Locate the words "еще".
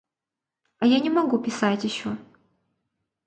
1.83-2.17